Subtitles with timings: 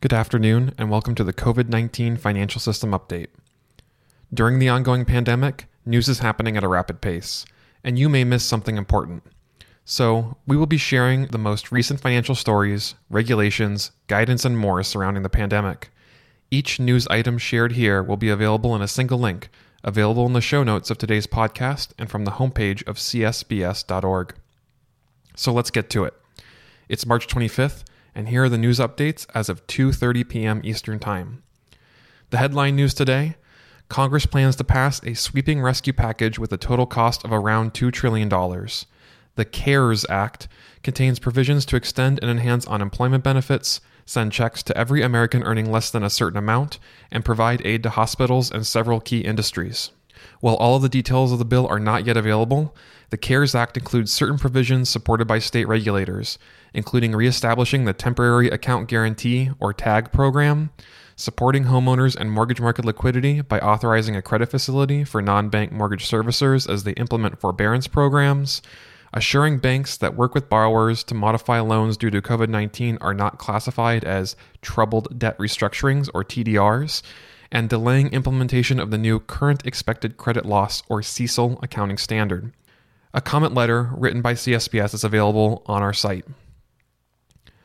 [0.00, 3.30] Good afternoon, and welcome to the COVID 19 Financial System Update.
[4.32, 7.44] During the ongoing pandemic, news is happening at a rapid pace,
[7.82, 9.24] and you may miss something important.
[9.84, 15.24] So, we will be sharing the most recent financial stories, regulations, guidance, and more surrounding
[15.24, 15.90] the pandemic.
[16.48, 19.50] Each news item shared here will be available in a single link,
[19.82, 24.34] available in the show notes of today's podcast and from the homepage of csbs.org.
[25.34, 26.14] So let's get to it.
[26.88, 27.82] It's March 25th,
[28.18, 30.60] and here are the news updates as of 2:30 p.m.
[30.64, 31.40] Eastern Time.
[32.30, 33.36] The headline news today:
[33.88, 37.92] Congress plans to pass a sweeping rescue package with a total cost of around $2
[37.92, 38.28] trillion.
[38.28, 40.48] The CARES Act
[40.82, 45.88] contains provisions to extend and enhance unemployment benefits, send checks to every American earning less
[45.88, 46.80] than a certain amount,
[47.12, 49.92] and provide aid to hospitals and several key industries.
[50.40, 52.74] While all of the details of the bill are not yet available,
[53.10, 56.38] the CARES Act includes certain provisions supported by state regulators,
[56.74, 60.70] including reestablishing the Temporary Account Guarantee or TAG program,
[61.16, 66.08] supporting homeowners and mortgage market liquidity by authorizing a credit facility for non bank mortgage
[66.08, 68.62] servicers as they implement forbearance programs,
[69.12, 73.38] assuring banks that work with borrowers to modify loans due to COVID 19 are not
[73.38, 77.02] classified as troubled debt restructurings or TDRs,
[77.50, 82.52] and delaying implementation of the new Current Expected Credit Loss or CECL accounting standard.
[83.14, 86.26] A comment letter written by CSBS is available on our site.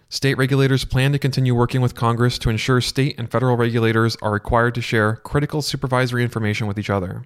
[0.09, 4.31] State regulators plan to continue working with Congress to ensure state and federal regulators are
[4.31, 7.25] required to share critical supervisory information with each other.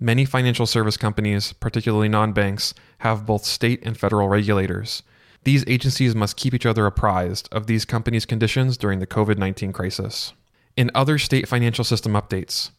[0.00, 5.02] Many financial service companies, particularly non banks, have both state and federal regulators.
[5.44, 9.72] These agencies must keep each other apprised of these companies' conditions during the COVID 19
[9.72, 10.32] crisis.
[10.78, 12.70] In other state financial system updates,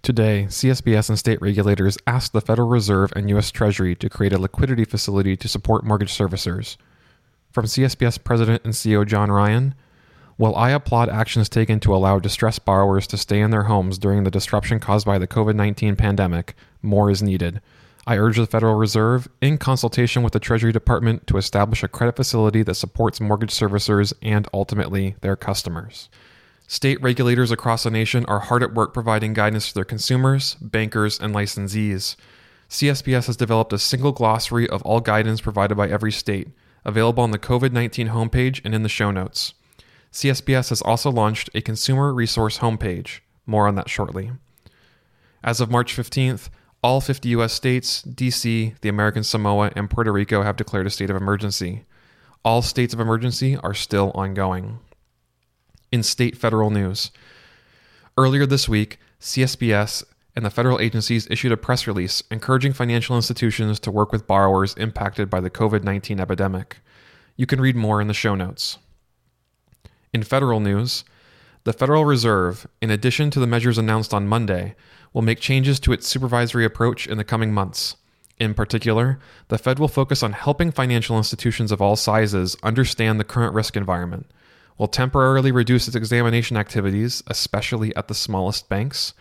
[0.00, 3.50] Today, CSBS and state regulators asked the Federal Reserve and U.S.
[3.50, 6.76] Treasury to create a liquidity facility to support mortgage servicers.
[7.50, 9.74] From CSBS President and CEO John Ryan,
[10.36, 14.22] while I applaud actions taken to allow distressed borrowers to stay in their homes during
[14.22, 17.60] the disruption caused by the COVID 19 pandemic, more is needed.
[18.06, 22.14] I urge the Federal Reserve, in consultation with the Treasury Department, to establish a credit
[22.14, 26.08] facility that supports mortgage servicers and ultimately their customers.
[26.72, 31.20] State regulators across the nation are hard at work providing guidance to their consumers, bankers,
[31.20, 32.16] and licensees.
[32.70, 36.48] CSBS has developed a single glossary of all guidance provided by every state,
[36.86, 39.52] available on the COVID 19 homepage and in the show notes.
[40.12, 43.20] CSBS has also launched a consumer resource homepage.
[43.44, 44.32] More on that shortly.
[45.44, 46.48] As of March 15th,
[46.82, 47.52] all 50 U.S.
[47.52, 51.84] states, D.C., the American Samoa, and Puerto Rico have declared a state of emergency.
[52.46, 54.78] All states of emergency are still ongoing
[55.92, 57.12] in state federal news.
[58.18, 60.04] Earlier this week, CSBS
[60.34, 64.74] and the federal agencies issued a press release encouraging financial institutions to work with borrowers
[64.74, 66.78] impacted by the COVID 19 epidemic.
[67.36, 68.78] You can read more in the show notes.
[70.12, 71.04] In federal news,
[71.64, 74.74] the Federal Reserve, in addition to the measures announced on Monday,
[75.12, 77.96] will make changes to its supervisory approach in the coming months.
[78.38, 83.24] In particular, the Fed will focus on helping financial institutions of all sizes understand the
[83.24, 84.26] current risk environment
[84.82, 89.14] will temporarily reduce its examination activities, especially at the smallest banks,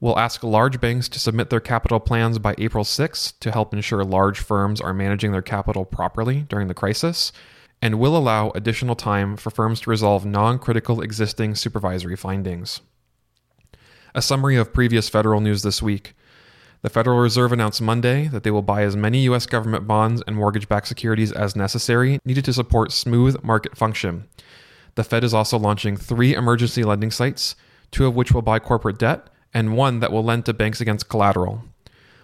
[0.00, 4.04] will ask large banks to submit their capital plans by April 6 to help ensure
[4.04, 7.32] large firms are managing their capital properly during the crisis,
[7.80, 12.82] and will allow additional time for firms to resolve non critical existing supervisory findings.
[14.14, 16.12] A summary of previous federal news this week.
[16.82, 19.46] The Federal Reserve announced Monday that they will buy as many U.S.
[19.46, 24.28] government bonds and mortgage backed securities as necessary, needed to support smooth market function.
[24.98, 27.54] The Fed is also launching three emergency lending sites,
[27.92, 31.08] two of which will buy corporate debt, and one that will lend to banks against
[31.08, 31.62] collateral.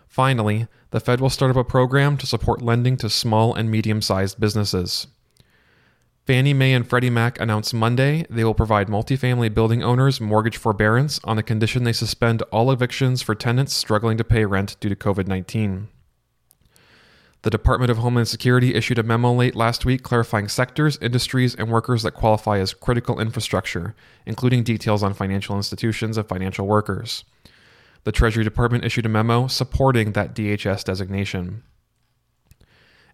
[0.08, 4.02] Finally, the Fed will start up a program to support lending to small and medium
[4.02, 5.06] sized businesses.
[6.26, 11.20] Fannie Mae and Freddie Mac announced Monday they will provide multifamily building owners mortgage forbearance
[11.22, 14.96] on the condition they suspend all evictions for tenants struggling to pay rent due to
[14.96, 15.90] COVID 19.
[17.44, 21.70] The Department of Homeland Security issued a memo late last week clarifying sectors, industries, and
[21.70, 23.94] workers that qualify as critical infrastructure,
[24.24, 27.24] including details on financial institutions and financial workers.
[28.04, 31.62] The Treasury Department issued a memo supporting that DHS designation.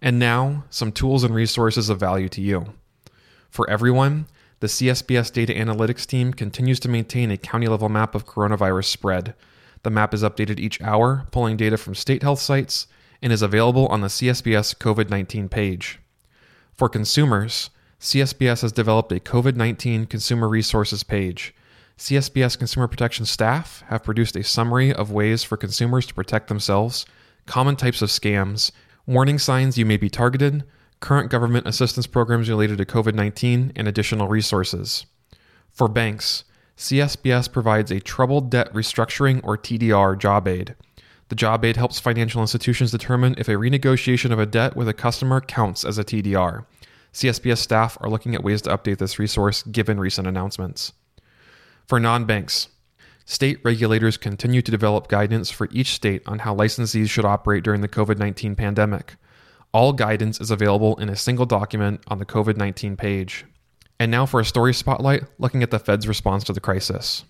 [0.01, 2.67] And now, some tools and resources of value to you.
[3.49, 4.29] For everyone,
[4.61, 9.35] the CSBS data analytics team continues to maintain a county level map of coronavirus spread.
[9.83, 12.87] The map is updated each hour, pulling data from state health sites,
[13.23, 15.99] and is available on the CSBS COVID 19 page.
[16.75, 17.71] For consumers,
[18.01, 21.55] CSBS has developed a COVID 19 consumer resources page.
[21.99, 27.05] CSBS consumer protection staff have produced a summary of ways for consumers to protect themselves,
[27.45, 28.73] common types of scams,
[29.07, 30.65] warning signs you may be targeted,
[31.01, 35.05] current government assistance programs related to COVID 19, and additional resources.
[35.69, 36.45] For banks,
[36.79, 40.75] CSBS provides a Troubled Debt Restructuring or TDR job aid.
[41.31, 44.93] The job aid helps financial institutions determine if a renegotiation of a debt with a
[44.93, 46.67] customer counts as a TDR.
[47.13, 50.93] CSBS staff are looking at ways to update this resource given recent announcements.
[51.87, 52.69] For non banks,
[53.25, 57.81] state regulators continue to develop guidance for each state on how licensees should operate during
[57.81, 59.15] the COVID 19 pandemic.
[59.73, 63.45] All guidance is available in a single document on the COVID 19 page.
[64.01, 67.23] And now for a story spotlight looking at the Fed's response to the crisis.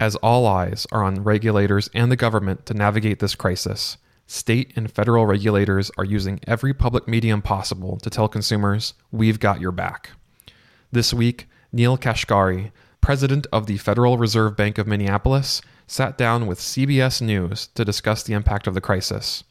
[0.00, 4.90] As all eyes are on regulators and the government to navigate this crisis, state and
[4.90, 10.12] federal regulators are using every public medium possible to tell consumers, we've got your back.
[10.90, 16.60] This week, Neel Kashkari, president of the Federal Reserve Bank of Minneapolis, sat down with
[16.60, 19.44] CBS News to discuss the impact of the crisis.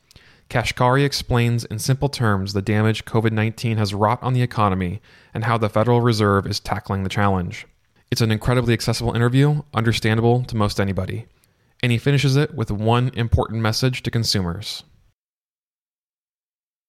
[0.50, 5.00] Kashkari explains in simple terms the damage COVID 19 has wrought on the economy
[5.31, 7.68] and how the Federal Reserve is tackling the challenge.
[8.11, 11.27] It's an incredibly accessible interview, understandable to most anybody.
[11.83, 14.83] And he finishes it with one important message to consumers.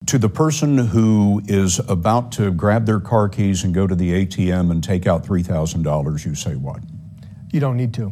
[0.07, 4.25] To the person who is about to grab their car keys and go to the
[4.25, 6.81] ATM and take out $3,000, you say what?
[7.51, 8.11] You don't need to.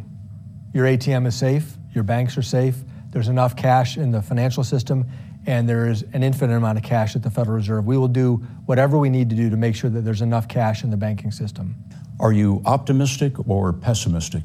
[0.72, 2.76] Your ATM is safe, your banks are safe,
[3.10, 5.04] there's enough cash in the financial system,
[5.46, 7.84] and there is an infinite amount of cash at the Federal Reserve.
[7.86, 8.36] We will do
[8.66, 11.32] whatever we need to do to make sure that there's enough cash in the banking
[11.32, 11.74] system.
[12.20, 14.42] Are you optimistic or pessimistic?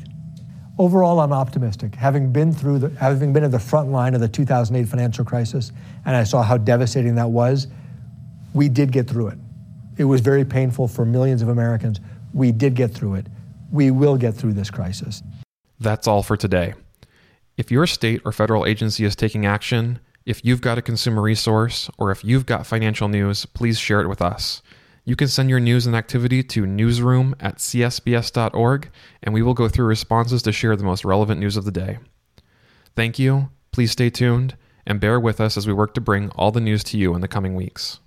[0.80, 1.94] Overall, I'm optimistic.
[1.94, 5.74] Having been through the, having been at the front line of the 2008 financial crisis,
[6.06, 7.68] and I saw how devastating that was,
[8.54, 9.38] we did get through it.
[9.98, 12.00] It was very painful for millions of Americans.
[12.34, 13.28] We did get through it.
[13.72, 15.22] We will get through this crisis.
[15.78, 16.76] That's all for today.
[17.58, 21.90] If your state or federal agency is taking action, if you've got a consumer resource,
[21.98, 24.62] or if you've got financial news, please share it with us.
[25.08, 28.90] You can send your news and activity to newsroom at csbs.org,
[29.22, 32.00] and we will go through responses to share the most relevant news of the day.
[32.96, 34.58] Thank you, please stay tuned,
[34.88, 37.22] and bear with us as we work to bring all the news to you in
[37.22, 38.00] the coming weeks.